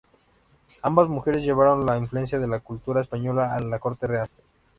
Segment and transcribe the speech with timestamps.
[0.81, 4.27] Ambas mujeres llevaron la influencia de la cultura española a la corte real.